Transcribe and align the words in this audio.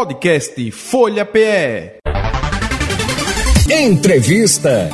Podcast 0.00 0.70
Folha 0.70 1.26
PE. 1.26 1.98
Entrevista. 3.70 4.88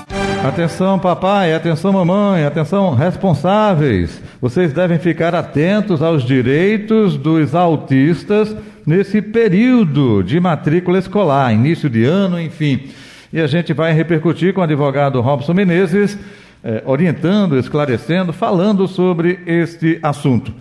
Atenção, 0.45 0.99
papai, 0.99 1.55
atenção, 1.55 1.93
mamãe, 1.93 2.45
atenção, 2.45 2.93
responsáveis. 2.93 4.21
Vocês 4.41 4.73
devem 4.73 4.99
ficar 4.99 5.33
atentos 5.33 6.03
aos 6.03 6.25
direitos 6.25 7.17
dos 7.17 7.55
autistas 7.55 8.57
nesse 8.85 9.23
período 9.23 10.25
de 10.25 10.41
matrícula 10.41 10.99
escolar, 10.99 11.55
início 11.55 11.89
de 11.89 12.05
ano, 12.05 12.41
enfim. 12.41 12.89
E 13.33 13.41
a 13.41 13.47
gente 13.47 13.73
vai 13.73 13.93
repercutir 13.93 14.53
com 14.53 14.61
o 14.61 14.65
advogado 14.65 15.21
Robson 15.21 15.55
Menezes, 15.55 16.19
eh, 16.65 16.83
orientando, 16.85 17.57
esclarecendo, 17.57 18.33
falando 18.33 18.89
sobre 18.89 19.39
este 19.47 20.01
assunto. 20.03 20.53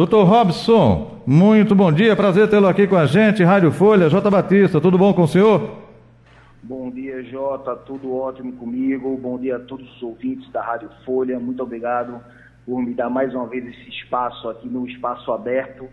Doutor 0.00 0.24
Robson, 0.24 1.20
muito 1.26 1.74
bom 1.74 1.92
dia, 1.92 2.16
prazer 2.16 2.48
tê-lo 2.48 2.66
aqui 2.66 2.86
com 2.86 2.96
a 2.96 3.04
gente, 3.04 3.44
Rádio 3.44 3.70
Folha, 3.70 4.08
J. 4.08 4.30
Batista, 4.30 4.80
tudo 4.80 4.96
bom 4.96 5.12
com 5.12 5.24
o 5.24 5.28
senhor? 5.28 5.76
Bom 6.62 6.90
dia, 6.90 7.22
Jota, 7.24 7.76
tudo 7.76 8.16
ótimo 8.16 8.50
comigo. 8.54 9.14
Bom 9.18 9.38
dia 9.38 9.56
a 9.56 9.60
todos 9.60 9.86
os 9.94 10.02
ouvintes 10.02 10.50
da 10.52 10.62
Rádio 10.62 10.88
Folha. 11.04 11.38
Muito 11.38 11.62
obrigado 11.62 12.18
por 12.64 12.80
me 12.82 12.94
dar 12.94 13.10
mais 13.10 13.34
uma 13.34 13.46
vez 13.46 13.66
esse 13.66 13.90
espaço 13.90 14.48
aqui 14.48 14.70
no 14.70 14.88
espaço 14.88 15.30
aberto 15.32 15.86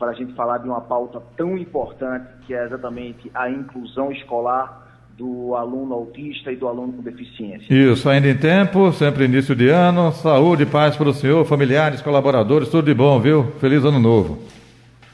para 0.00 0.10
a 0.10 0.14
gente 0.14 0.34
falar 0.34 0.58
de 0.58 0.68
uma 0.68 0.80
pauta 0.80 1.22
tão 1.36 1.56
importante 1.56 2.26
que 2.48 2.54
é 2.54 2.64
exatamente 2.64 3.30
a 3.32 3.48
inclusão 3.48 4.10
escolar 4.10 4.83
do 5.16 5.54
aluno 5.54 5.94
autista 5.94 6.50
e 6.50 6.56
do 6.56 6.66
aluno 6.66 6.94
com 6.94 7.02
deficiência. 7.02 7.72
Isso, 7.72 8.08
ainda 8.08 8.28
em 8.28 8.36
tempo, 8.36 8.92
sempre 8.92 9.24
início 9.24 9.54
de 9.54 9.68
ano. 9.68 10.12
Saúde 10.12 10.64
e 10.64 10.66
paz 10.66 10.96
para 10.96 11.08
o 11.08 11.14
senhor, 11.14 11.44
familiares, 11.44 12.00
colaboradores, 12.00 12.68
tudo 12.68 12.86
de 12.86 12.94
bom, 12.94 13.20
viu? 13.20 13.52
Feliz 13.60 13.84
ano 13.84 14.00
novo. 14.00 14.40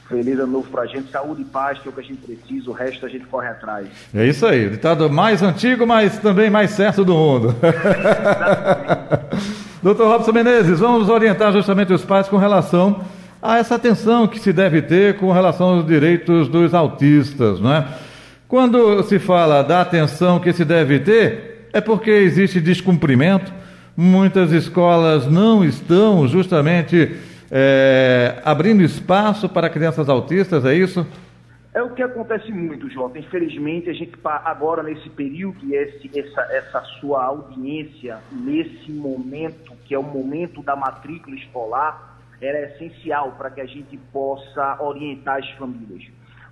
Feliz 0.09 0.39
ano 0.39 0.51
novo 0.51 0.67
para 0.69 0.81
a 0.81 0.87
gente, 0.87 1.09
saúde 1.09 1.43
e 1.43 1.45
paz, 1.45 1.79
que 1.79 1.87
é 1.87 1.91
o 1.91 1.93
que 1.93 2.01
a 2.01 2.03
gente 2.03 2.17
precisa, 2.17 2.69
o 2.69 2.73
resto 2.73 3.05
a 3.05 3.09
gente 3.09 3.25
corre 3.27 3.47
atrás. 3.47 3.87
É 4.13 4.27
isso 4.27 4.45
aí, 4.45 4.69
ditado 4.69 5.09
mais 5.09 5.41
antigo, 5.41 5.87
mas 5.87 6.19
também 6.19 6.49
mais 6.49 6.71
certo 6.71 7.05
do 7.05 7.13
mundo. 7.13 7.55
Doutor 9.81 10.09
Robson 10.09 10.33
Menezes, 10.33 10.79
vamos 10.79 11.07
orientar 11.07 11.53
justamente 11.53 11.93
os 11.93 12.03
pais 12.03 12.27
com 12.27 12.35
relação 12.35 12.99
a 13.41 13.57
essa 13.57 13.75
atenção 13.75 14.27
que 14.27 14.37
se 14.37 14.51
deve 14.51 14.81
ter 14.81 15.17
com 15.17 15.31
relação 15.31 15.75
aos 15.75 15.85
direitos 15.85 16.49
dos 16.49 16.73
autistas, 16.73 17.61
não 17.61 17.73
é? 17.73 17.87
Quando 18.51 19.01
se 19.03 19.17
fala 19.17 19.63
da 19.63 19.79
atenção 19.79 20.37
que 20.37 20.51
se 20.51 20.65
deve 20.65 20.99
ter, 20.99 21.69
é 21.71 21.79
porque 21.79 22.11
existe 22.11 22.59
descumprimento. 22.59 23.49
Muitas 23.95 24.51
escolas 24.51 25.25
não 25.25 25.63
estão 25.63 26.27
justamente 26.27 27.15
é, 27.49 28.41
abrindo 28.43 28.83
espaço 28.83 29.47
para 29.47 29.69
crianças 29.69 30.09
autistas, 30.09 30.65
é 30.65 30.75
isso? 30.75 31.07
É 31.73 31.81
o 31.81 31.91
que 31.91 32.03
acontece 32.03 32.51
muito, 32.51 32.89
Jota. 32.89 33.17
Infelizmente, 33.17 33.89
a 33.89 33.93
gente 33.93 34.19
agora 34.25 34.83
nesse 34.83 35.09
período 35.09 35.65
e 35.65 35.73
esse, 35.73 36.11
essa, 36.19 36.41
essa 36.51 36.81
sua 36.99 37.23
audiência, 37.23 38.17
nesse 38.33 38.91
momento, 38.91 39.71
que 39.85 39.95
é 39.95 39.97
o 39.97 40.03
momento 40.03 40.61
da 40.61 40.75
matrícula 40.75 41.37
escolar, 41.37 42.17
era 42.41 42.65
essencial 42.73 43.31
para 43.37 43.49
que 43.49 43.61
a 43.61 43.65
gente 43.65 43.95
possa 44.11 44.75
orientar 44.81 45.37
as 45.37 45.49
famílias. 45.51 46.03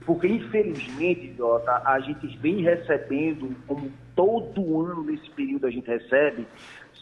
Porque, 0.09 0.27
infelizmente, 0.27 1.35
Jota, 1.38 1.83
a 1.85 1.99
gente 1.99 2.35
vem 2.39 2.63
recebendo, 2.63 3.55
como 3.67 3.91
todo 4.16 4.81
ano 4.81 5.03
nesse 5.03 5.29
período 5.29 5.67
a 5.67 5.69
gente 5.69 5.88
recebe, 5.88 6.47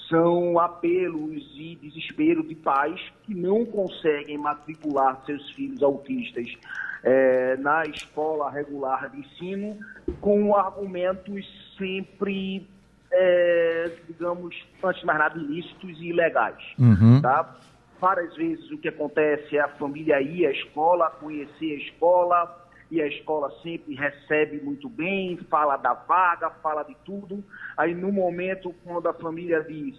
são 0.10 0.60
apelos 0.60 1.42
e 1.56 1.78
desespero 1.82 2.46
de 2.46 2.54
pais 2.54 3.00
que 3.24 3.34
não 3.34 3.66
conseguem 3.66 4.38
matricular 4.38 5.24
seus 5.26 5.50
filhos 5.52 5.82
autistas 5.82 6.54
é, 7.02 7.56
na 7.56 7.84
escola 7.84 8.52
regular 8.52 9.10
de 9.10 9.20
ensino 9.22 9.80
com 10.20 10.54
argumentos 10.54 11.46
sempre, 11.78 12.68
é, 13.10 13.90
digamos, 14.06 14.54
antes 14.84 15.00
de 15.00 15.08
mais 15.08 15.20
nada, 15.20 15.40
ilícitos 15.40 15.98
e 16.02 16.10
ilegais. 16.10 16.62
Uhum. 16.78 17.22
Tá? 17.22 17.56
Várias 18.02 18.36
vezes 18.36 18.70
o 18.70 18.78
que 18.78 18.90
acontece 18.90 19.56
é 19.56 19.62
a 19.62 19.70
família 19.70 20.22
ir 20.22 20.46
à 20.46 20.52
escola, 20.52 21.10
conhecer 21.22 21.72
a 21.72 21.78
escola, 21.78 22.67
e 22.90 23.02
a 23.02 23.08
escola 23.08 23.52
sempre 23.62 23.96
recebe 23.96 24.62
muito 24.64 24.88
bem, 24.88 25.38
fala 25.50 25.78
da 25.78 25.94
vaga, 25.94 26.50
fala 26.62 26.84
de 26.84 26.96
tudo. 27.06 27.44
Aí 27.76 27.94
no 27.94 28.12
momento 28.12 28.74
quando 28.84 29.08
a 29.08 29.14
família 29.14 29.62
diz 29.64 29.98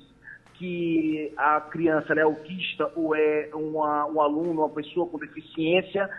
que 0.55 1.33
a 1.37 1.61
criança 1.61 2.13
é 2.15 2.23
autista 2.23 2.91
ou 2.97 3.15
é 3.15 3.51
uma, 3.55 4.07
um 4.07 4.21
aluno, 4.21 4.63
uma 4.63 4.71
pessoa 4.71 5.09
com 5.09 5.19
deficiência, 5.19 6.11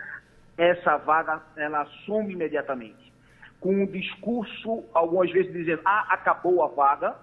essa 0.56 0.96
vaga 0.98 1.42
ela 1.56 1.82
assume 1.82 2.32
imediatamente. 2.32 3.12
Com 3.60 3.82
um 3.82 3.86
discurso, 3.86 4.84
algumas 4.94 5.30
vezes 5.30 5.52
dizendo, 5.52 5.82
ah, 5.84 6.06
acabou 6.10 6.62
a 6.62 6.68
vaga, 6.68 7.14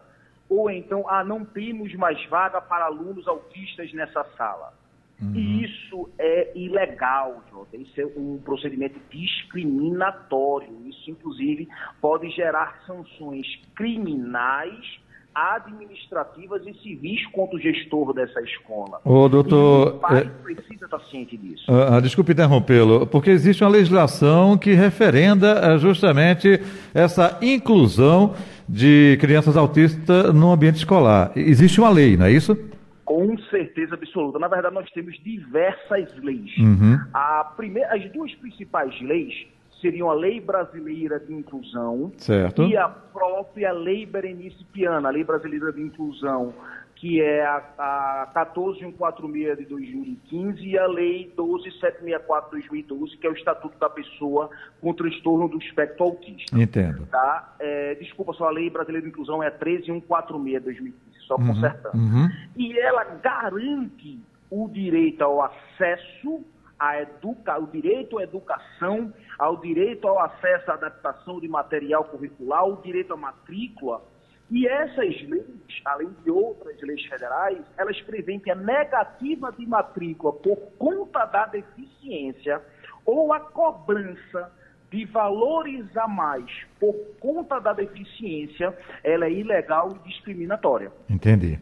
ou 0.49 0.69
então, 0.69 1.09
ah, 1.09 1.23
não 1.23 1.43
temos 1.43 1.93
mais 1.95 2.23
vaga 2.25 2.61
para 2.61 2.85
alunos 2.85 3.27
autistas 3.27 3.91
nessa 3.93 4.23
sala. 4.37 4.73
Uhum. 5.21 5.33
E 5.35 5.65
isso 5.65 6.09
é 6.19 6.51
ilegal, 6.55 7.43
Jota. 7.51 7.75
Isso 7.75 7.99
é 7.99 8.05
um 8.05 8.39
procedimento 8.43 8.99
discriminatório. 9.09 10.69
Isso, 10.87 11.09
inclusive, 11.09 11.67
pode 11.99 12.29
gerar 12.29 12.83
sanções 12.85 13.47
criminais 13.75 14.99
administrativas 15.37 16.63
e 16.65 16.73
civis 16.81 17.23
contra 17.27 17.55
o 17.55 17.59
gestor 17.59 18.11
dessa 18.13 18.41
escola. 18.41 18.99
Ô, 19.05 19.29
doutor. 19.29 19.87
E 19.87 19.89
o 19.89 19.99
pai 19.99 20.21
é... 20.21 20.23
precisa 20.53 20.85
estar 20.85 20.99
ciente 21.11 21.37
disso. 21.37 21.63
Ah, 21.67 21.97
ah, 21.97 21.99
desculpe 21.99 22.31
interrompê-lo, 22.31 23.05
porque 23.05 23.29
existe 23.29 23.63
uma 23.63 23.69
legislação 23.69 24.57
que 24.57 24.73
referenda 24.73 25.73
ah, 25.73 25.77
justamente 25.77 26.59
essa 26.93 27.37
inclusão 27.41 28.33
de 28.67 29.17
crianças 29.21 29.55
autistas 29.55 30.33
no 30.33 30.51
ambiente 30.51 30.77
escolar. 30.77 31.31
Existe 31.35 31.79
uma 31.79 31.89
lei, 31.89 32.17
não 32.17 32.25
é 32.25 32.31
isso? 32.31 32.57
Com 33.07 33.37
certeza 33.49 33.95
absoluta. 33.95 34.37
Na 34.37 34.49
verdade, 34.49 34.75
nós 34.75 34.91
temos 34.91 35.17
diversas 35.23 36.13
leis. 36.17 36.51
Uhum. 36.57 36.99
A 37.13 37.53
primeira, 37.55 37.95
as 37.95 38.11
duas 38.11 38.35
principais 38.35 38.99
leis 38.99 39.47
seriam 39.79 40.09
a 40.09 40.13
Lei 40.13 40.41
Brasileira 40.41 41.17
de 41.17 41.33
Inclusão 41.33 42.11
certo. 42.17 42.63
e 42.63 42.75
a 42.75 42.89
própria 42.89 43.71
Lei 43.71 44.05
Berenice 44.05 44.61
Piana, 44.73 45.07
a 45.07 45.11
Lei 45.11 45.23
Brasileira 45.23 45.71
de 45.71 45.81
Inclusão, 45.81 46.53
que 46.95 47.21
é 47.21 47.45
a, 47.45 47.57
a 47.77 48.27
14146 48.33 49.57
de 49.57 49.65
2015 49.65 50.67
e 50.67 50.77
a 50.77 50.85
Lei 50.85 51.31
12764 51.33 52.59
de 52.59 52.67
2012, 52.67 53.15
que 53.15 53.25
é 53.25 53.29
o 53.29 53.33
Estatuto 53.33 53.79
da 53.79 53.89
Pessoa 53.89 54.49
com 54.81 54.93
Transtorno 54.93 55.47
do 55.47 55.59
Espectro 55.59 56.03
Autista. 56.03 56.59
Entendo. 56.59 57.05
Tá? 57.05 57.55
É, 57.57 57.95
desculpa, 57.95 58.33
só 58.33 58.47
a 58.47 58.51
Lei 58.51 58.69
Brasileira 58.69 59.05
de 59.05 59.13
Inclusão 59.13 59.41
é 59.41 59.47
a 59.47 59.51
13146 59.51 60.59
de 60.59 60.65
2015, 60.65 61.06
só 61.27 61.35
uhum, 61.35 61.47
consertando. 61.47 61.97
Uhum. 61.97 62.29
E 62.55 62.79
ela 62.79 63.03
garante 63.03 64.19
o 64.49 64.67
direito 64.69 65.21
ao 65.21 65.43
acesso 65.43 66.43
a 66.79 67.01
educa, 67.01 67.59
o 67.59 67.67
direito 67.67 68.19
à 68.19 68.23
educação, 68.23 69.11
ao 69.39 69.57
direito 69.57 70.07
ao 70.07 70.19
acesso 70.19 70.69
à 70.69 70.75
adaptação 70.75 71.39
de 71.39 71.47
material 71.47 72.03
curricular, 72.05 72.65
o 72.65 72.81
direito 72.81 73.13
à 73.13 73.17
matrícula. 73.17 74.01
E 74.49 74.67
essas 74.67 75.21
leis, 75.27 75.81
além 75.83 76.09
de 76.23 76.31
outras 76.31 76.79
leis 76.81 77.03
federais, 77.05 77.65
elas 77.77 77.99
prevêem 78.01 78.39
que 78.39 78.49
a 78.49 78.55
negativa 78.55 79.51
de 79.51 79.65
matrícula 79.65 80.33
por 80.33 80.57
conta 80.77 81.25
da 81.25 81.47
deficiência 81.47 82.61
ou 83.05 83.33
a 83.33 83.39
cobrança 83.39 84.51
de 84.91 85.05
valores 85.05 85.85
a 85.95 86.07
mais 86.07 86.45
por 86.79 86.95
conta 87.19 87.59
da 87.59 87.73
deficiência, 87.73 88.73
ela 89.03 89.25
é 89.25 89.31
ilegal 89.31 89.97
e 90.05 90.09
discriminatória. 90.09 90.91
Entendi. 91.09 91.59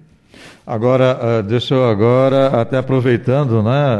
Agora, 0.65 1.17
uh, 1.39 1.43
deixa 1.43 1.75
eu 1.75 1.89
agora, 1.89 2.61
até 2.61 2.77
aproveitando 2.77 3.61
né, 3.63 3.97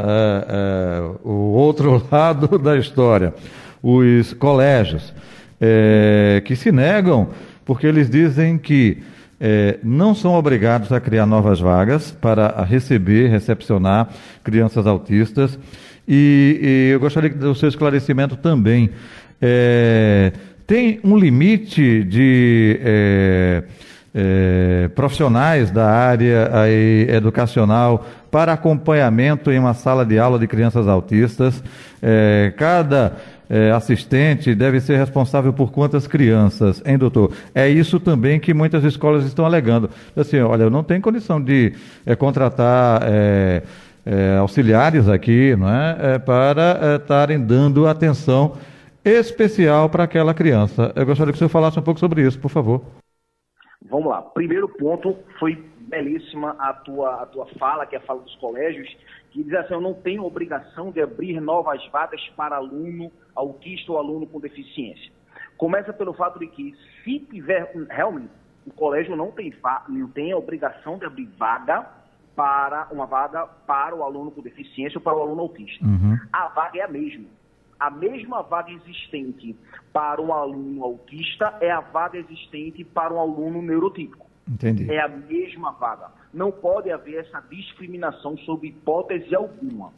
uh, 1.22 1.24
uh, 1.24 1.28
o 1.28 1.52
outro 1.52 2.02
lado 2.10 2.58
da 2.58 2.76
história, 2.76 3.34
os 3.82 4.32
colégios 4.34 5.14
que 6.44 6.54
se 6.54 6.70
negam 6.70 7.30
porque 7.64 7.86
eles 7.86 8.10
dizem 8.10 8.58
que 8.58 9.02
não 9.82 10.14
são 10.14 10.34
obrigados 10.34 10.92
a 10.92 11.00
criar 11.00 11.24
novas 11.24 11.60
vagas 11.60 12.10
para 12.10 12.62
receber, 12.62 13.28
recepcionar 13.28 14.08
crianças 14.44 14.86
autistas. 14.86 15.58
E, 16.08 16.60
e 16.62 16.92
eu 16.92 17.00
gostaria 17.00 17.30
do 17.30 17.54
seu 17.54 17.68
esclarecimento 17.68 18.36
também. 18.36 18.90
tem 20.66 21.00
um 21.04 21.16
limite 21.16 22.04
de 22.04 22.80
é, 24.18 24.88
profissionais 24.94 25.70
da 25.70 25.86
área 25.86 26.50
aí, 26.52 27.06
educacional 27.10 28.06
para 28.30 28.54
acompanhamento 28.54 29.50
em 29.50 29.58
uma 29.58 29.74
sala 29.74 30.06
de 30.06 30.18
aula 30.18 30.38
de 30.38 30.46
crianças 30.46 30.88
autistas. 30.88 31.62
É, 32.02 32.50
cada 32.56 33.16
é, 33.48 33.70
assistente 33.70 34.54
deve 34.54 34.80
ser 34.80 34.96
responsável 34.96 35.52
por 35.52 35.70
quantas 35.70 36.06
crianças, 36.06 36.82
hein, 36.86 36.96
doutor? 36.96 37.30
É 37.54 37.68
isso 37.68 38.00
também 38.00 38.40
que 38.40 38.54
muitas 38.54 38.84
escolas 38.84 39.26
estão 39.26 39.44
alegando. 39.44 39.90
Assim, 40.16 40.40
olha, 40.40 40.62
eu 40.62 40.70
não 40.70 40.82
tenho 40.82 41.02
condição 41.02 41.40
de 41.40 41.74
é, 42.06 42.16
contratar 42.16 43.02
é, 44.06 44.36
auxiliares 44.38 45.08
aqui, 45.08 45.56
não 45.56 45.68
é, 45.68 46.14
é 46.14 46.18
para 46.18 46.96
estarem 46.96 47.44
dando 47.44 47.88
atenção 47.88 48.56
especial 49.04 49.90
para 49.90 50.04
aquela 50.04 50.32
criança. 50.32 50.92
Eu 50.94 51.04
gostaria 51.04 51.32
que 51.32 51.36
o 51.36 51.38
senhor 51.38 51.50
falasse 51.50 51.78
um 51.78 51.82
pouco 51.82 51.98
sobre 51.98 52.22
isso, 52.22 52.40
por 52.40 52.50
favor. 52.50 52.82
Vamos 53.90 54.08
lá. 54.08 54.22
Primeiro 54.22 54.68
ponto 54.68 55.16
foi 55.38 55.62
belíssima 55.80 56.56
a 56.58 56.72
tua, 56.72 57.22
a 57.22 57.26
tua 57.26 57.46
fala, 57.58 57.86
que 57.86 57.94
é 57.94 57.98
a 57.98 58.02
fala 58.02 58.20
dos 58.20 58.34
colégios, 58.36 58.88
que 59.30 59.42
diz 59.42 59.54
assim, 59.54 59.74
eu 59.74 59.80
não 59.80 59.94
tenho 59.94 60.24
obrigação 60.24 60.90
de 60.90 61.00
abrir 61.00 61.40
novas 61.40 61.84
vagas 61.92 62.20
para 62.36 62.56
aluno 62.56 63.10
autista 63.34 63.92
ou 63.92 63.98
aluno 63.98 64.26
com 64.26 64.40
deficiência. 64.40 65.12
Começa 65.56 65.92
pelo 65.92 66.12
fato 66.12 66.38
de 66.38 66.46
que, 66.48 66.74
se 67.04 67.20
tiver, 67.20 67.72
realmente, 67.90 68.30
o 68.66 68.72
colégio 68.72 69.14
não 69.14 69.30
tem, 69.30 69.54
não 69.88 70.08
tem 70.08 70.32
a 70.32 70.36
obrigação 70.36 70.98
de 70.98 71.06
abrir 71.06 71.28
vaga 71.38 71.86
para 72.36 72.86
uma 72.92 73.06
vaga 73.06 73.46
para 73.66 73.96
o 73.96 74.04
aluno 74.04 74.30
com 74.30 74.42
deficiência 74.42 74.98
ou 74.98 75.02
para 75.02 75.16
o 75.16 75.22
aluno 75.22 75.40
autista. 75.40 75.84
Uhum. 75.84 76.18
A 76.30 76.48
vaga 76.48 76.78
é 76.78 76.82
a 76.82 76.88
mesma. 76.88 77.24
A 77.80 77.90
mesma 77.90 78.42
vaga 78.42 78.70
existente 78.70 79.56
para 79.92 80.20
um 80.20 80.32
aluno 80.32 80.84
autista 80.84 81.56
é 81.60 81.70
a 81.70 81.80
vaga 81.80 82.18
existente 82.18 82.84
para 82.84 83.12
um 83.12 83.18
aluno 83.18 83.60
neurotípico. 83.62 84.26
Entendi. 84.48 84.90
É 84.90 85.00
a 85.00 85.08
mesma 85.08 85.72
vaga. 85.72 86.08
Não 86.32 86.52
pode 86.52 86.90
haver 86.90 87.24
essa 87.24 87.40
discriminação 87.50 88.36
sob 88.38 88.66
hipótese 88.68 89.34
alguma. 89.34 89.92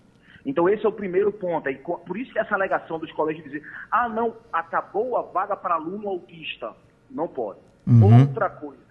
Então, 0.47 0.69
esse 0.69 0.87
é 0.87 0.89
o 0.89 0.93
primeiro 0.93 1.31
ponto. 1.31 1.69
Por 2.07 2.17
isso 2.17 2.33
que 2.33 2.39
essa 2.39 2.55
alegação 2.55 2.99
dos 2.99 3.13
colégios 3.13 3.45
dizer, 3.45 3.63
ah, 3.91 4.09
não, 4.09 4.35
acabou 4.53 5.17
a 5.19 5.23
vaga 5.23 5.57
para 5.57 5.75
aluno 5.75 6.09
autista. 6.09 6.73
Não 7.11 7.29
pode. 7.29 7.59
Uhum. 7.87 8.21
Outra 8.21 8.49
coisa. 8.49 8.88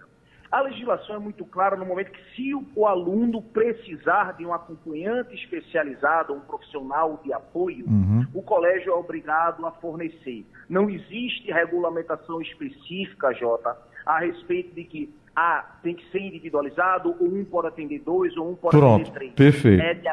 A 0.50 0.62
legislação 0.62 1.16
é 1.16 1.18
muito 1.18 1.44
clara 1.44 1.76
no 1.76 1.84
momento 1.84 2.10
que, 2.10 2.34
se 2.34 2.54
o, 2.54 2.86
aluno 2.86 3.42
precisar 3.42 4.34
de 4.36 4.46
um 4.46 4.52
acompanhante 4.52 5.34
especializado, 5.34 6.32
um 6.32 6.40
profissional 6.40 7.20
de 7.22 7.32
apoio, 7.32 7.86
uhum. 7.86 8.26
o 8.32 8.42
colégio 8.42 8.92
é 8.92 8.94
obrigado 8.94 9.66
a 9.66 9.72
fornecer. 9.72 10.46
Não 10.68 10.88
existe 10.88 11.52
regulamentação 11.52 12.40
específica, 12.40 13.32
Jota, 13.34 13.76
a 14.06 14.20
respeito 14.20 14.74
de 14.74 14.84
que 14.84 15.14
ah, 15.36 15.76
tem 15.82 15.94
que 15.94 16.10
ser 16.10 16.20
individualizado, 16.20 17.14
ou 17.20 17.28
um 17.28 17.44
pode 17.44 17.68
atender 17.68 18.00
dois, 18.00 18.36
ou 18.36 18.50
um 18.50 18.56
pode 18.56 18.76
Pronto, 18.76 19.02
atender 19.02 19.12
três. 19.12 19.32
Perfeito. 19.34 19.82
É 19.82 19.94
de 19.94 20.08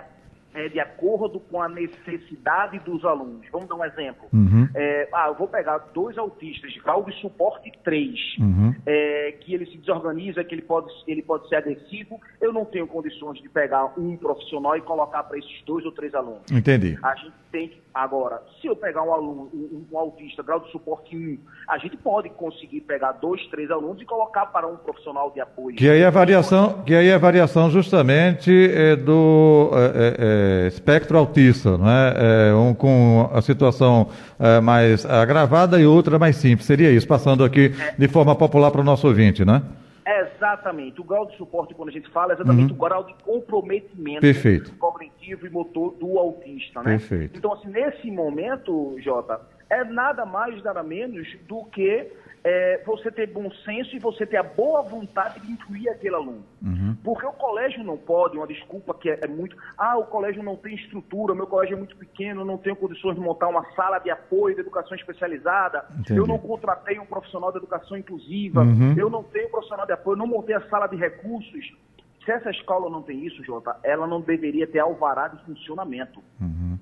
é, 0.56 0.70
de 0.70 0.80
acordo 0.80 1.40
com 1.40 1.62
a 1.62 1.68
necessidade 1.68 2.80
dos 2.80 3.04
alunos. 3.04 3.46
Vamos 3.52 3.68
dar 3.68 3.76
um 3.76 3.84
exemplo. 3.84 4.28
Uhum. 4.34 4.68
É, 4.74 5.10
ah, 5.14 5.28
eu 5.28 5.36
vou 5.36 5.48
pegar 5.48 5.78
dois 5.94 6.18
autistas 6.18 6.72
de 6.72 6.80
grau 6.80 7.04
de 7.04 7.14
suporte 7.20 7.72
3, 7.84 8.12
uhum. 8.40 8.74
é, 8.86 9.36
que 9.42 9.54
ele 9.54 9.66
se 9.66 9.78
desorganiza, 9.78 10.44
que 10.44 10.56
ele 10.56 10.62
pode, 10.62 10.88
ele 11.06 11.22
pode 11.22 11.48
ser 11.50 11.58
agressivo. 11.58 12.20
Eu 12.40 12.54
não 12.54 12.64
tenho 12.64 12.88
condições 12.88 13.42
de 13.42 13.50
pegar 13.50 13.94
um 13.98 14.16
profissional 14.16 14.78
e 14.78 14.82
colocar 14.82 15.24
para 15.24 15.38
esses 15.38 15.62
dois 15.66 15.86
ou 15.86 15.92
três 15.92 16.16
alunos. 16.16 16.50
Entendi. 16.50 16.98
A 17.04 17.16
gente 17.16 17.34
tem 17.52 17.68
que. 17.68 17.86
Agora, 17.94 18.42
se 18.60 18.68
eu 18.68 18.76
pegar 18.76 19.04
um 19.04 19.14
aluno, 19.14 19.50
um, 19.54 19.86
um 19.90 19.98
autista, 19.98 20.44
grau 20.44 20.60
de 20.60 20.70
suporte 20.70 21.16
1, 21.16 21.38
a 21.70 21.78
gente 21.78 21.96
pode 21.96 22.30
conseguir 22.32 22.82
pegar 22.82 23.14
dois, 23.14 23.42
três 23.48 23.72
alunos 23.72 24.02
e 24.02 24.06
colocar 24.06 24.48
para 24.48 24.68
um 24.68 24.76
profissional 24.76 25.32
de 25.32 25.40
apoio. 25.40 25.78
Que 25.78 25.90
aí 25.90 26.04
a 26.04 26.10
variação, 26.10 26.84
que 26.84 26.94
aí 26.94 27.10
a 27.10 27.18
variação 27.18 27.70
justamente 27.70 28.52
é 28.52 28.98
do 28.98 29.72
é, 29.74 30.16
é, 30.46 30.68
espectro 30.68 31.18
autista, 31.18 31.78
não 31.78 31.90
é? 31.90 32.50
é? 32.50 32.54
um 32.54 32.74
com 32.74 33.30
a 33.34 33.42
situação 33.42 34.10
é, 34.40 34.60
mais 34.60 35.06
agravada 35.06 35.80
e 35.80 35.86
outra 35.86 36.20
mais 36.20 36.36
simples. 36.36 36.68
Seria 36.68 36.92
isso, 36.92 37.08
passando 37.08 37.44
aqui 37.44 37.72
de 37.98 38.08
forma 38.08 38.36
popular 38.36 38.72
para 38.72 38.82
o 38.82 38.84
nosso 38.84 39.08
ouvinte, 39.08 39.44
né? 39.44 39.62
Exatamente. 40.06 41.02
O 41.02 41.04
grau 41.04 41.26
de 41.26 41.36
suporte, 41.36 41.74
quando 41.74 41.90
a 41.90 41.92
gente 41.92 42.10
fala, 42.12 42.34
é 42.34 42.36
exatamente 42.36 42.72
uhum. 42.72 42.78
o 42.78 42.82
grau 42.82 43.04
de 43.04 43.14
comprometimento 43.24 44.22
Perfeito. 44.22 44.72
cognitivo 44.76 45.48
e 45.48 45.50
motor 45.50 45.96
do 46.00 46.20
autista, 46.20 46.84
né? 46.84 46.92
Perfeito. 46.92 47.38
Então, 47.40 47.54
assim, 47.54 47.70
nesse 47.70 48.12
momento, 48.12 48.96
Jota, 49.00 49.42
é 49.70 49.84
nada 49.84 50.26
mais, 50.26 50.62
nada 50.64 50.84
menos 50.84 51.28
do 51.48 51.64
que 51.66 52.12
é, 52.46 52.84
você 52.86 53.10
ter 53.10 53.26
bom 53.34 53.50
senso 53.66 53.96
e 53.96 54.00
você 54.00 54.24
ter 54.24 54.38
a 54.38 54.44
boa 54.44 54.84
vontade 54.84 55.40
de 55.40 55.52
incluir 55.52 55.90
aquele 55.90 56.14
aluno. 56.14 56.46
Uhum. 56.62 56.96
Porque 57.04 57.26
o 57.26 57.34
colégio 57.34 57.84
não 57.84 57.98
pode, 57.98 58.38
uma 58.38 58.46
desculpa 58.46 58.94
que 58.94 59.10
é, 59.10 59.20
é, 59.24 59.28
muito, 59.28 59.58
ah, 59.76 59.98
o 59.98 60.06
colégio 60.06 60.44
não 60.44 60.56
tem 60.56 60.76
estrutura, 60.76 61.34
meu 61.34 61.48
colégio 61.48 61.74
é 61.74 61.78
muito 61.78 61.98
pequeno, 61.98 62.46
não 62.46 62.60
tenho 62.60 62.76
condições 62.76 63.16
de 63.16 63.20
montar 63.20 63.48
uma 63.48 63.66
sala 63.74 63.98
de 63.98 64.12
apoio 64.12 64.54
de 64.54 64.62
educação 64.62 64.96
especializada, 64.96 65.86
Entendi. 65.98 66.20
eu 66.20 66.28
não 66.28 66.38
contratei 66.38 67.00
um 67.00 67.06
profissional 67.08 67.52
de 67.52 67.58
educação 67.58 67.98
inclusiva, 67.98 68.62
uhum. 68.62 68.94
eu 68.96 69.10
não 69.10 69.24
tenho 69.24 69.50
profissional 69.50 69.88
de 69.88 69.94
apoio, 69.94 70.16
não 70.16 70.28
montei 70.28 70.54
a 70.54 70.62
sala 70.70 70.86
de 70.86 70.98
recursos. 70.98 71.76
Se 72.24 72.32
essa 72.32 72.52
escola 72.52 72.92
não 72.92 73.02
tem 73.02 73.26
isso, 73.26 73.44
Jota, 73.44 73.76
ela 73.82 74.06
não 74.06 74.22
deveria 74.22 74.68
ter 74.68 74.80
alvará 74.80 75.30
de 75.30 75.44
funcionamento. 75.46 76.24
Uhum. 76.40 76.78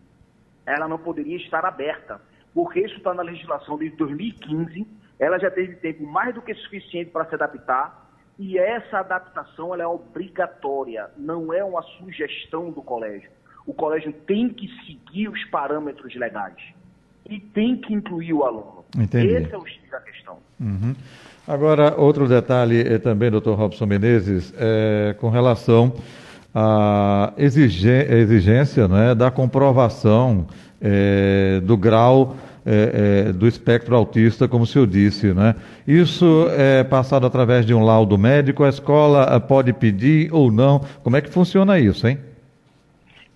Ela 0.66 0.89
não 0.89 0.98
poderia 0.98 1.38
estar 1.38 1.63
aberta, 1.63 2.19
porque 2.54 2.81
isso 2.81 2.98
está 2.98 3.13
na 3.13 3.24
legislação 3.24 3.77
desde 3.77 3.95
2015 3.95 5.03
ela 5.19 5.39
já 5.39 5.50
teve 5.50 5.75
tempo 5.75 6.06
mais 6.06 6.33
do 6.33 6.42
que 6.42 6.54
suficiente 6.56 7.12
para 7.12 7.25
se 7.25 7.36
adaptar 7.36 8.04
e 8.38 8.57
essa 8.57 9.00
adaptação 9.00 9.75
é 9.75 9.88
obrigatória, 9.88 11.10
não 11.18 11.54
é 11.54 11.63
uma 11.63 11.81
sugestão 11.83 12.71
do 12.71 12.81
colégio. 12.81 13.30
O 13.65 13.74
colégio 13.74 14.12
tem 14.12 14.50
que 14.50 14.68
seguir 14.86 15.30
os 15.30 15.44
parâmetros 15.45 16.13
legais 16.15 16.57
e 17.30 17.39
tem 17.39 17.77
que 17.77 17.94
incluir 17.94 18.33
o 18.33 18.44
aluno. 18.44 18.83
Entendi. 18.98 19.27
Esse 19.27 19.54
é 19.54 19.57
o 19.57 19.65
X 19.65 19.80
da 19.89 20.00
questão. 20.01 20.38
Uhum. 20.60 20.95
Agora, 21.48 21.95
outro 21.98 22.27
detalhe 22.27 22.81
é 22.81 22.98
também, 22.98 23.30
doutor 23.30 23.57
Robson 23.57 23.86
Menezes, 23.86 24.54
é, 24.57 25.16
com 25.19 25.30
relação 25.30 25.94
à 26.54 27.33
exigência 27.38 28.88
né, 28.88 29.16
da 29.16 29.30
comprovação 29.30 30.48
é, 30.81 31.62
do 31.62 31.77
grau 31.77 32.36
é, 32.65 33.27
é, 33.27 33.33
do 33.33 33.48
espectro 33.48 33.95
autista, 33.95 34.48
como 34.48 34.63
o 34.63 34.68
senhor 34.68 34.88
disse, 34.88 35.33
né? 35.33 35.56
Isso 35.88 36.48
é 36.51 36.83
passado 36.83 37.25
através 37.25 37.65
de 37.65 37.74
um 37.74 37.83
laudo 37.83 38.18
médico, 38.18 38.63
a 38.63 38.69
escola 38.69 39.27
eh, 39.31 39.39
pode 39.39 39.74
pedir 39.74 40.33
ou 40.33 40.51
não? 40.51 40.81
Como 41.04 41.18
é 41.18 41.21
que 41.21 41.30
funciona 41.30 41.80
isso, 41.80 42.07
hein? 42.07 42.18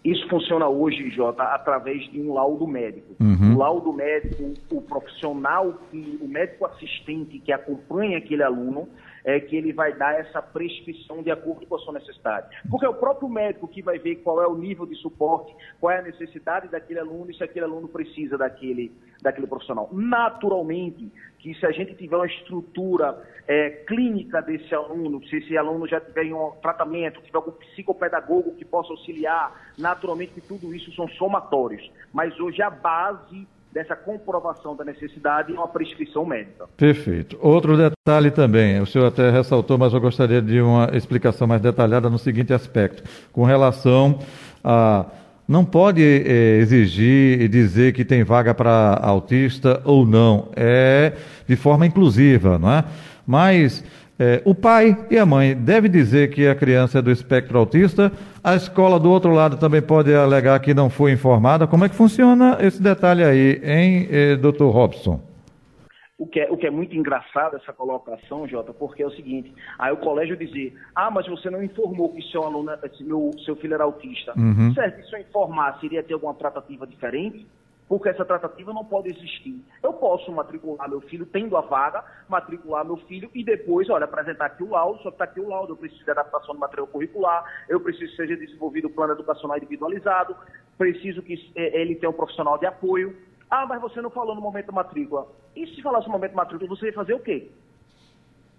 Isso 0.03 0.25
funciona 0.29 0.69
hoje, 0.69 1.09
Jota, 1.09 1.43
através 1.43 2.09
de 2.09 2.21
um 2.21 2.33
laudo 2.33 2.65
médico. 2.65 3.13
Uhum. 3.19 3.55
O 3.55 3.57
laudo 3.57 3.91
médico, 3.91 4.53
o 4.71 4.81
profissional, 4.81 5.73
que, 5.91 6.17
o 6.21 6.27
médico 6.29 6.65
assistente 6.65 7.39
que 7.39 7.51
acompanha 7.51 8.17
aquele 8.17 8.41
aluno, 8.41 8.87
é 9.27 9.41
que 9.41 9.57
ele 9.57 9.73
vai 9.73 9.91
dar 9.91 10.17
essa 10.17 10.41
prescrição 10.41 11.21
de 11.21 11.29
acordo 11.29 11.67
com 11.67 11.75
a 11.75 11.79
sua 11.79 11.91
necessidade. 11.91 12.47
Porque 12.69 12.85
é 12.85 12.89
o 12.89 12.93
próprio 12.93 13.27
médico 13.27 13.67
que 13.67 13.81
vai 13.81 13.99
ver 13.99 14.15
qual 14.23 14.41
é 14.41 14.47
o 14.47 14.55
nível 14.55 14.85
de 14.85 14.95
suporte, 14.95 15.53
qual 15.81 15.91
é 15.91 15.99
a 15.99 16.01
necessidade 16.01 16.69
daquele 16.69 17.01
aluno 17.01 17.29
e 17.29 17.35
se 17.35 17.43
aquele 17.43 17.65
aluno 17.65 17.89
precisa 17.89 18.37
daquele, 18.37 18.89
daquele 19.21 19.45
profissional. 19.45 19.89
Naturalmente, 19.91 21.11
que 21.39 21.53
se 21.55 21.65
a 21.65 21.71
gente 21.71 21.93
tiver 21.95 22.15
uma 22.15 22.25
estrutura 22.25 23.21
é, 23.45 23.69
clínica 23.85 24.41
desse 24.41 24.73
aluno, 24.73 25.21
se 25.27 25.35
esse 25.35 25.57
aluno 25.57 25.85
já 25.85 25.99
tiver 25.99 26.33
um 26.33 26.51
tratamento, 26.61 27.21
tiver 27.21 27.37
algum 27.37 27.51
psicopedagogo 27.51 28.55
que 28.55 28.63
possa 28.63 28.93
auxiliar, 28.93 29.73
naturalmente 29.77 30.35
que 30.35 30.41
tudo 30.41 30.73
isso 30.73 30.89
são 30.93 31.05
somatórios. 31.09 31.91
Mas 32.13 32.39
hoje 32.39 32.61
a 32.61 32.69
base 32.69 33.45
dessa 33.71 33.95
comprovação 33.95 34.75
da 34.75 34.83
necessidade 34.83 35.51
e 35.51 35.55
uma 35.55 35.67
prescrição 35.67 36.25
médica. 36.25 36.65
Perfeito. 36.75 37.37
Outro 37.41 37.77
detalhe 37.77 38.31
também, 38.31 38.81
o 38.81 38.85
senhor 38.85 39.07
até 39.07 39.29
ressaltou, 39.29 39.77
mas 39.77 39.93
eu 39.93 40.01
gostaria 40.01 40.41
de 40.41 40.59
uma 40.61 40.89
explicação 40.93 41.47
mais 41.47 41.61
detalhada 41.61 42.09
no 42.09 42.17
seguinte 42.17 42.53
aspecto, 42.53 43.03
com 43.31 43.43
relação 43.43 44.19
a 44.63 45.05
não 45.47 45.63
pode 45.63 46.03
é, 46.03 46.57
exigir 46.57 47.41
e 47.41 47.47
dizer 47.47 47.93
que 47.93 48.03
tem 48.03 48.21
vaga 48.21 48.53
para 48.53 48.99
autista 49.01 49.81
ou 49.85 50.05
não, 50.05 50.49
é 50.55 51.13
de 51.47 51.55
forma 51.55 51.85
inclusiva, 51.85 52.59
não 52.59 52.69
é? 52.69 52.83
Mas 53.25 53.83
é, 54.19 54.41
o 54.45 54.55
pai 54.55 54.97
e 55.11 55.17
a 55.17 55.25
mãe 55.25 55.55
devem 55.55 55.91
dizer 55.91 56.31
que 56.31 56.47
a 56.47 56.55
criança 56.55 56.99
é 56.99 57.01
do 57.01 57.11
espectro 57.11 57.57
autista. 57.57 58.11
A 58.43 58.55
escola 58.55 58.99
do 58.99 59.11
outro 59.11 59.31
lado 59.31 59.57
também 59.57 59.81
pode 59.81 60.13
alegar 60.13 60.59
que 60.59 60.73
não 60.73 60.89
foi 60.89 61.11
informada. 61.11 61.67
Como 61.67 61.85
é 61.85 61.89
que 61.89 61.95
funciona 61.95 62.57
esse 62.59 62.81
detalhe 62.81 63.23
aí, 63.23 63.61
hein, 63.63 64.07
eh, 64.09 64.35
doutor 64.35 64.71
Robson? 64.71 65.21
O 66.17 66.25
que, 66.25 66.39
é, 66.39 66.51
o 66.51 66.57
que 66.57 66.65
é 66.65 66.71
muito 66.71 66.95
engraçado 66.95 67.57
essa 67.57 67.71
colocação, 67.71 68.47
Jota, 68.47 68.73
porque 68.73 69.03
é 69.03 69.05
o 69.05 69.11
seguinte, 69.11 69.53
aí 69.77 69.93
o 69.93 69.97
colégio 69.97 70.35
dizer, 70.35 70.73
ah, 70.95 71.11
mas 71.11 71.27
você 71.27 71.47
não 71.47 71.63
informou 71.63 72.09
que 72.09 72.23
seu 72.23 72.43
aluno, 72.43 72.71
meu, 73.01 73.31
seu 73.45 73.55
filho 73.55 73.75
era 73.75 73.83
autista. 73.83 74.33
Uhum. 74.35 74.73
Certo, 74.73 75.07
se 75.07 75.15
eu 75.15 75.19
informar, 75.19 75.77
seria 75.79 76.01
ter 76.01 76.15
alguma 76.15 76.33
tratativa 76.33 76.87
diferente? 76.87 77.45
Porque 77.87 78.09
essa 78.09 78.25
tratativa 78.25 78.73
não 78.73 78.83
pode 78.83 79.09
existir. 79.09 79.63
Eu 79.81 79.93
posso 79.93 80.31
matricular 80.31 80.89
meu 80.89 81.01
filho, 81.01 81.25
tendo 81.25 81.55
a 81.55 81.61
vaga, 81.61 82.03
matricular 82.27 82.83
meu 82.83 82.97
filho 82.97 83.29
e 83.33 83.43
depois, 83.43 83.89
olha, 83.89 84.03
apresentar 84.03 84.47
aqui 84.47 84.63
o 84.63 84.71
laudo, 84.71 85.01
só 85.01 85.09
que 85.09 85.15
está 85.15 85.23
aqui 85.23 85.39
o 85.39 85.47
laudo, 85.47 85.73
eu 85.73 85.77
preciso 85.77 86.03
de 86.03 86.11
adaptação 86.11 86.53
do 86.53 86.59
material 86.59 86.87
curricular, 86.87 87.45
eu 87.69 87.79
preciso 87.79 88.11
que 88.11 88.17
seja 88.17 88.35
desenvolvido 88.35 88.87
o 88.87 88.91
plano 88.91 89.13
educacional 89.13 89.57
individualizado, 89.57 90.35
preciso 90.77 91.21
que 91.21 91.51
é, 91.55 91.81
ele 91.81 91.95
tenha 91.95 92.09
um 92.09 92.13
profissional 92.13 92.57
de 92.57 92.65
apoio. 92.65 93.15
Ah, 93.49 93.65
mas 93.65 93.81
você 93.81 94.01
não 94.01 94.09
falou 94.09 94.35
no 94.35 94.41
momento 94.41 94.67
da 94.67 94.73
matrícula. 94.73 95.27
E 95.55 95.65
se 95.67 95.81
falasse 95.81 96.07
no 96.07 96.13
momento 96.13 96.31
da 96.31 96.37
matrícula, 96.37 96.69
você 96.69 96.87
ia 96.87 96.93
fazer 96.93 97.13
o 97.13 97.19
quê? 97.19 97.49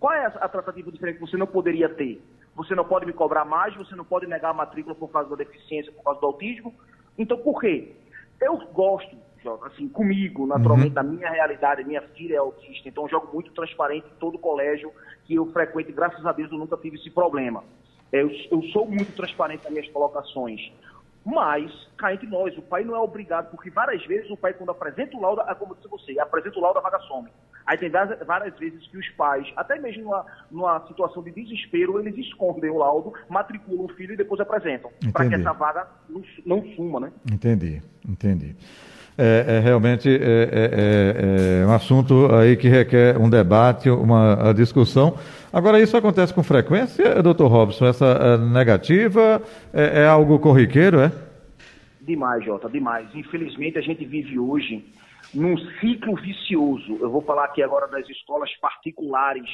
Qual 0.00 0.12
é 0.12 0.24
a 0.24 0.48
tratativa 0.48 0.90
diferente 0.90 1.16
que 1.16 1.26
você 1.26 1.36
não 1.36 1.46
poderia 1.46 1.88
ter? 1.88 2.22
Você 2.54 2.74
não 2.74 2.84
pode 2.84 3.04
me 3.04 3.12
cobrar 3.12 3.44
mais, 3.44 3.76
você 3.76 3.94
não 3.94 4.04
pode 4.04 4.26
negar 4.26 4.50
a 4.50 4.54
matrícula 4.54 4.94
por 4.94 5.08
causa 5.10 5.28
da 5.28 5.36
deficiência, 5.36 5.92
por 5.92 6.02
causa 6.02 6.20
do 6.20 6.26
autismo. 6.26 6.74
Então, 7.18 7.36
por 7.38 7.60
quê? 7.60 7.94
Eu 8.40 8.58
gosto, 8.72 9.16
assim, 9.64 9.88
comigo, 9.88 10.46
naturalmente, 10.46 10.96
uhum. 10.96 11.02
na 11.02 11.02
minha 11.02 11.30
realidade, 11.30 11.84
minha 11.84 12.02
filha 12.02 12.34
é 12.34 12.38
autista, 12.38 12.88
então 12.88 13.04
eu 13.04 13.08
jogo 13.08 13.32
muito 13.32 13.52
transparente 13.52 14.06
em 14.06 14.18
todo 14.18 14.36
o 14.36 14.38
colégio 14.38 14.92
que 15.24 15.34
eu 15.34 15.46
frequento, 15.52 15.90
e 15.90 15.92
graças 15.92 16.24
a 16.24 16.32
Deus 16.32 16.50
eu 16.50 16.58
nunca 16.58 16.76
tive 16.76 16.96
esse 16.96 17.10
problema. 17.10 17.64
Eu, 18.12 18.30
eu 18.50 18.62
sou 18.72 18.86
muito 18.86 19.14
transparente 19.14 19.64
nas 19.64 19.72
minhas 19.72 19.88
colocações. 19.90 20.72
Mas, 21.24 21.70
cá 21.98 22.14
entre 22.14 22.26
nós, 22.26 22.56
o 22.56 22.62
pai 22.62 22.84
não 22.84 22.94
é 22.94 22.98
obrigado, 22.98 23.50
porque 23.50 23.68
várias 23.70 24.04
vezes 24.06 24.30
o 24.30 24.36
pai, 24.36 24.54
quando 24.54 24.70
apresenta 24.70 25.16
o 25.16 25.20
laudo, 25.20 25.42
é 25.42 25.54
como 25.54 25.74
disse 25.74 25.88
você, 25.88 26.18
apresenta 26.18 26.58
o 26.58 26.62
laudo, 26.62 26.78
a 26.78 26.82
vaga 26.82 26.98
some. 27.00 27.28
Aí 27.68 27.76
tem 27.76 27.90
várias 27.90 28.58
vezes 28.58 28.86
que 28.88 28.96
os 28.96 29.08
pais, 29.10 29.46
até 29.54 29.78
mesmo 29.78 30.04
numa, 30.04 30.26
numa 30.50 30.86
situação 30.88 31.22
de 31.22 31.30
desespero, 31.30 32.00
eles 32.00 32.16
escondem 32.16 32.70
o 32.70 32.78
laudo, 32.78 33.12
matriculam 33.28 33.84
o 33.84 33.88
filho 33.94 34.14
e 34.14 34.16
depois 34.16 34.40
apresentam. 34.40 34.90
Para 35.12 35.28
que 35.28 35.34
essa 35.34 35.52
vaga 35.52 35.86
não, 36.08 36.22
não 36.46 36.64
suma, 36.74 36.98
né? 36.98 37.12
Entendi, 37.30 37.82
entendi 38.08 38.56
é, 39.18 39.56
é 39.56 39.58
realmente 39.58 40.08
é, 40.08 40.48
é, 40.52 41.62
é, 41.62 41.66
um 41.66 41.72
assunto 41.72 42.32
aí 42.32 42.56
que 42.56 42.68
requer 42.68 43.18
um 43.18 43.28
debate, 43.28 43.90
uma 43.90 44.52
discussão. 44.52 45.18
Agora, 45.52 45.80
isso 45.80 45.96
acontece 45.96 46.32
com 46.32 46.42
frequência, 46.44 47.20
doutor 47.20 47.48
Robson? 47.48 47.86
Essa 47.86 48.06
é, 48.06 48.38
negativa 48.38 49.42
é, 49.74 50.02
é, 50.02 50.06
algo 50.06 50.38
corriqueiro, 50.38 51.00
é? 51.00 51.10
Demais, 52.00 52.44
Jota, 52.44 52.68
demais. 52.70 53.08
Infelizmente, 53.12 53.76
a 53.76 53.82
gente 53.82 54.04
vive 54.04 54.38
hoje 54.38 54.84
num 55.34 55.56
ciclo 55.80 56.14
vicioso. 56.16 56.98
Eu 57.00 57.10
vou 57.10 57.22
falar 57.22 57.44
aqui 57.44 57.62
agora 57.62 57.86
das 57.88 58.08
escolas 58.08 58.54
particulares. 58.56 59.48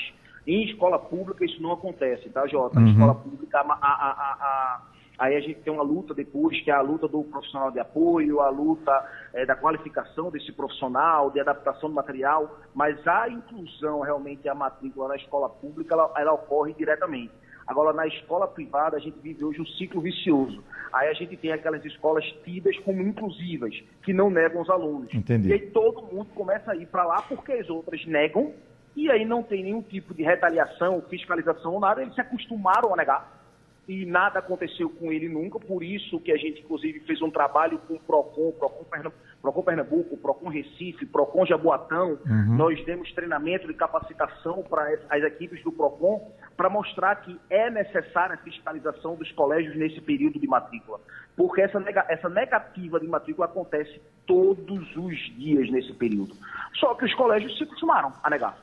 Em 0.46 0.64
escola 0.66 0.98
pública, 0.98 1.44
isso 1.44 1.62
não 1.62 1.72
acontece, 1.72 2.28
tá, 2.30 2.46
Jota? 2.46 2.78
Uhum. 2.78 2.90
escola 2.90 3.14
pública, 3.14 3.60
a, 3.60 3.72
a, 3.72 4.10
a, 4.10 4.82
Aí 5.18 5.36
a 5.36 5.40
gente 5.40 5.60
tem 5.60 5.72
uma 5.72 5.82
luta 5.82 6.12
depois, 6.12 6.60
que 6.62 6.70
é 6.70 6.74
a 6.74 6.80
luta 6.80 7.06
do 7.06 7.22
profissional 7.22 7.70
de 7.70 7.78
apoio, 7.78 8.40
a 8.40 8.48
luta 8.48 8.92
é, 9.32 9.46
da 9.46 9.54
qualificação 9.54 10.30
desse 10.30 10.52
profissional, 10.52 11.30
de 11.30 11.38
adaptação 11.38 11.88
do 11.88 11.94
material, 11.94 12.58
mas 12.74 13.06
a 13.06 13.28
inclusão 13.28 14.00
realmente, 14.00 14.48
a 14.48 14.54
matrícula 14.54 15.08
na 15.08 15.16
escola 15.16 15.48
pública, 15.48 15.94
ela, 15.94 16.12
ela 16.16 16.32
ocorre 16.32 16.74
diretamente. 16.74 17.32
Agora, 17.66 17.92
na 17.92 18.06
escola 18.06 18.46
privada, 18.46 18.96
a 18.96 19.00
gente 19.00 19.18
vive 19.20 19.44
hoje 19.44 19.60
um 19.60 19.66
ciclo 19.66 20.00
vicioso. 20.00 20.62
Aí 20.92 21.08
a 21.08 21.12
gente 21.14 21.36
tem 21.36 21.52
aquelas 21.52 21.84
escolas 21.84 22.24
tidas 22.44 22.76
como 22.80 23.00
inclusivas, 23.02 23.74
que 24.02 24.12
não 24.12 24.30
negam 24.30 24.60
os 24.60 24.70
alunos. 24.70 25.12
Entendi. 25.14 25.48
E 25.48 25.52
aí 25.52 25.70
todo 25.70 26.02
mundo 26.02 26.28
começa 26.34 26.72
a 26.72 26.76
ir 26.76 26.86
para 26.86 27.04
lá 27.04 27.22
porque 27.22 27.52
as 27.52 27.68
outras 27.68 28.04
negam, 28.06 28.52
e 28.94 29.10
aí 29.10 29.24
não 29.24 29.42
tem 29.42 29.62
nenhum 29.64 29.82
tipo 29.82 30.14
de 30.14 30.22
retaliação, 30.22 31.02
fiscalização 31.08 31.72
ou 31.74 31.80
nada, 31.80 32.02
eles 32.02 32.14
se 32.14 32.20
acostumaram 32.20 32.92
a 32.92 32.96
negar 32.96 33.43
e 33.86 34.06
nada 34.06 34.38
aconteceu 34.38 34.88
com 34.88 35.12
ele 35.12 35.28
nunca, 35.28 35.58
por 35.58 35.82
isso 35.82 36.18
que 36.20 36.32
a 36.32 36.36
gente, 36.36 36.62
inclusive, 36.62 37.00
fez 37.00 37.20
um 37.20 37.30
trabalho 37.30 37.78
com 37.86 37.94
o 37.94 38.00
PROCON, 38.00 38.52
PROCON, 38.52 38.84
Pernambuco, 38.84 39.18
PROCON 39.42 39.62
Pernambuco, 39.62 40.16
PROCON 40.16 40.48
Recife, 40.48 41.04
PROCON 41.06 41.44
Jaboatão. 41.44 42.18
Uhum. 42.26 42.56
Nós 42.56 42.82
demos 42.84 43.12
treinamento 43.12 43.66
de 43.66 43.74
capacitação 43.74 44.62
para 44.62 44.98
as 45.10 45.22
equipes 45.22 45.62
do 45.62 45.70
PROCON 45.70 46.32
para 46.56 46.70
mostrar 46.70 47.16
que 47.16 47.38
é 47.50 47.68
necessária 47.68 48.36
a 48.36 48.38
fiscalização 48.38 49.16
dos 49.16 49.30
colégios 49.32 49.76
nesse 49.76 50.00
período 50.00 50.38
de 50.38 50.46
matrícula. 50.46 50.98
Porque 51.36 51.60
essa, 51.60 51.78
nega, 51.78 52.06
essa 52.08 52.28
negativa 52.28 52.98
de 52.98 53.06
matrícula 53.06 53.46
acontece 53.46 54.00
todos 54.26 54.96
os 54.96 55.16
dias 55.36 55.70
nesse 55.70 55.92
período. 55.94 56.34
Só 56.74 56.94
que 56.94 57.04
os 57.04 57.14
colégios 57.14 57.56
se 57.58 57.64
acostumaram 57.64 58.12
a 58.22 58.30
negar. 58.30 58.56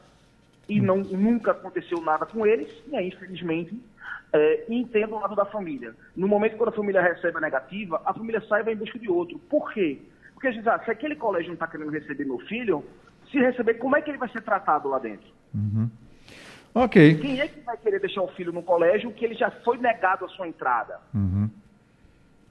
E 0.71 0.79
não, 0.79 0.97
nunca 0.97 1.51
aconteceu 1.51 1.99
nada 2.01 2.25
com 2.25 2.45
eles, 2.45 2.69
e 2.87 2.95
aí, 2.95 3.09
infelizmente, 3.09 3.77
é, 4.31 4.63
e 4.69 4.75
entenda 4.75 5.13
o 5.13 5.19
lado 5.19 5.35
da 5.35 5.43
família. 5.43 5.93
No 6.15 6.27
momento 6.29 6.55
quando 6.55 6.69
a 6.69 6.75
família 6.75 7.01
recebe 7.01 7.37
a 7.37 7.41
negativa, 7.41 8.01
a 8.05 8.13
família 8.13 8.41
sai 8.47 8.61
e 8.61 8.63
vai 8.63 8.73
em 8.73 8.77
busca 8.77 8.97
de 8.97 9.09
outro. 9.09 9.37
Por 9.49 9.73
quê? 9.73 9.99
Porque 10.33 10.47
a 10.47 10.51
gente 10.51 10.67
ah, 10.69 10.79
se 10.85 10.89
aquele 10.89 11.17
colégio 11.17 11.47
não 11.47 11.55
está 11.55 11.67
querendo 11.67 11.91
receber 11.91 12.23
meu 12.23 12.39
filho, 12.39 12.85
se 13.29 13.37
receber, 13.37 13.73
como 13.75 13.97
é 13.97 14.01
que 14.01 14.11
ele 14.11 14.17
vai 14.17 14.29
ser 14.29 14.41
tratado 14.41 14.87
lá 14.87 14.97
dentro? 14.97 15.27
Uhum. 15.53 15.89
Ok. 16.73 17.15
Quem 17.15 17.41
é 17.41 17.47
que 17.49 17.59
vai 17.59 17.75
querer 17.75 17.99
deixar 17.99 18.21
o 18.21 18.29
filho 18.29 18.53
no 18.53 18.63
colégio 18.63 19.11
que 19.11 19.25
ele 19.25 19.35
já 19.35 19.51
foi 19.51 19.77
negado 19.77 20.23
a 20.23 20.29
sua 20.29 20.47
entrada? 20.47 20.99
Uhum. 21.13 21.49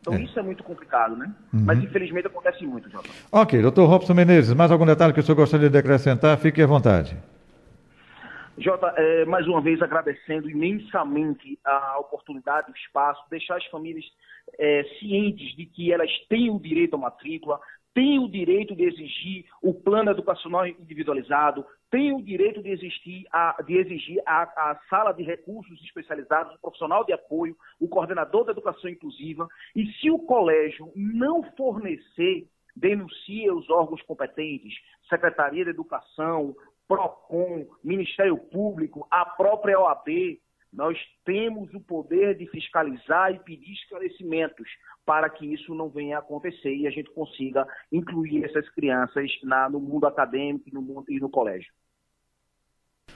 Então 0.03 0.13
é. 0.13 0.23
isso 0.23 0.39
é 0.39 0.43
muito 0.43 0.63
complicado, 0.63 1.17
né? 1.17 1.33
Uhum. 1.55 1.63
Mas 1.65 1.83
infelizmente 1.83 2.27
acontece 2.27 2.67
muito, 2.67 2.91
Jota. 2.91 3.09
Ok, 3.33 3.61
doutor 3.63 3.87
Robson 3.87 4.13
Menezes, 4.13 4.53
mais 4.53 4.71
algum 4.71 4.85
detalhe 4.85 5.15
que 5.15 5.21
o 5.21 5.23
senhor 5.23 5.37
gostaria 5.37 5.71
de 5.71 5.79
acrescentar? 5.79 6.37
Fique 6.37 6.61
à 6.61 6.67
vontade. 6.67 7.17
Jota, 8.59 8.93
é, 8.97 9.25
mais 9.25 9.47
uma 9.47 9.61
vez 9.61 9.81
agradecendo 9.81 10.51
imensamente 10.51 11.59
a 11.65 11.99
oportunidade, 11.99 12.71
o 12.71 12.75
espaço, 12.75 13.23
deixar 13.31 13.57
as 13.57 13.67
famílias 13.67 14.05
é, 14.59 14.85
cientes 14.99 15.57
de 15.57 15.67
que 15.67 15.93
elas 15.93 16.11
têm 16.29 16.51
o 16.51 16.59
direito 16.59 16.97
à 16.97 16.99
matrícula, 16.99 17.61
têm 17.95 18.19
o 18.19 18.29
direito 18.29 18.75
de 18.75 18.85
exigir 18.85 19.47
o 19.63 19.73
plano 19.75 20.11
educacional 20.11 20.67
individualizado, 20.67 21.65
têm 21.91 22.13
o 22.13 22.23
direito 22.23 22.63
de, 22.63 22.71
existir 22.71 23.27
a, 23.33 23.61
de 23.63 23.77
exigir 23.77 24.23
a, 24.27 24.43
a, 24.43 24.81
sala 24.89 25.13
de 25.13 25.23
recursos 25.23 25.81
especializados, 25.83 26.55
o 26.55 26.61
profissional 26.61 27.05
de 27.05 27.13
apoio, 27.13 27.57
o 27.81 27.89
coordenador 27.89 28.45
da 28.45 28.53
educação 28.53 28.89
inclusiva, 28.91 29.49
e 29.75 29.87
se 29.95 30.11
o 30.11 30.19
colégio 30.19 30.93
não 30.95 31.43
fornecer 31.57 32.47
denuncie 32.77 33.51
os 33.51 33.69
órgãos 33.69 34.01
competentes, 34.03 34.75
Secretaria 35.09 35.65
de 35.65 35.71
Educação, 35.71 36.55
PROCON, 36.91 37.69
Ministério 37.85 38.37
Público, 38.37 39.07
a 39.09 39.25
própria 39.25 39.79
OAB, 39.79 40.41
nós 40.73 40.99
temos 41.25 41.73
o 41.73 41.81
poder 41.81 42.37
de 42.37 42.49
fiscalizar 42.49 43.33
e 43.33 43.39
pedir 43.39 43.73
esclarecimentos 43.75 44.69
para 45.07 45.31
que 45.31 45.47
isso 45.47 45.73
não 45.73 45.89
venha 45.89 46.17
a 46.17 46.19
acontecer 46.19 46.75
e 46.75 46.89
a 46.89 46.91
gente 46.91 47.09
consiga 47.13 47.65
incluir 47.93 48.45
essas 48.45 48.69
crianças 48.71 49.31
na, 49.45 49.71
no 49.71 49.79
mundo 49.79 50.05
acadêmico 50.05 50.69
no 50.73 50.83
mundo, 50.83 51.05
e 51.09 51.21
no 51.21 51.31
colégio. 51.31 51.73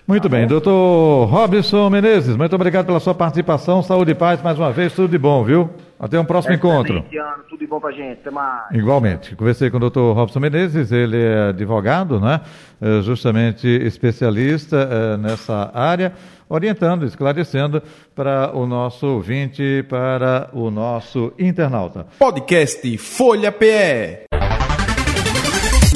Muito 0.06 0.28
bem, 0.28 0.46
doutor 0.46 1.26
Robson 1.30 1.88
Menezes, 1.88 2.36
muito 2.36 2.54
obrigado 2.54 2.84
pela 2.84 3.00
sua 3.00 3.14
participação. 3.14 3.82
Saúde 3.82 4.10
e 4.10 4.14
paz 4.14 4.42
mais 4.42 4.58
uma 4.58 4.70
vez, 4.70 4.92
tudo 4.92 5.10
de 5.10 5.16
bom, 5.16 5.42
viu? 5.42 5.70
Até 5.98 6.20
um 6.20 6.26
próximo 6.26 6.54
encontro. 6.54 6.96
Ano, 6.98 7.44
tudo 7.48 7.60
de 7.60 7.66
bom 7.66 7.80
pra 7.80 7.90
gente, 7.90 8.20
até 8.20 8.30
mais. 8.30 8.70
Igualmente. 8.72 9.34
Conversei 9.34 9.70
com 9.70 9.78
o 9.78 9.80
doutor 9.80 10.14
Robson 10.14 10.40
Menezes, 10.40 10.92
ele 10.92 11.22
é 11.22 11.48
advogado, 11.48 12.20
né? 12.20 12.42
É 12.82 13.00
justamente 13.00 13.66
especialista 13.66 14.76
é, 14.76 15.16
nessa 15.16 15.70
área, 15.72 16.12
orientando, 16.50 17.06
esclarecendo 17.06 17.82
para 18.14 18.54
o 18.54 18.66
nosso 18.66 19.06
ouvinte, 19.06 19.86
para 19.88 20.50
o 20.52 20.70
nosso 20.70 21.32
internauta. 21.38 22.06
Podcast 22.18 22.98
Folha 22.98 23.50
PE. 23.50 24.26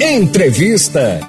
Entrevista. 0.00 1.20